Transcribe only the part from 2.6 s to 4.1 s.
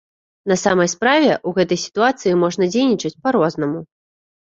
дзейнічаць па-рознаму.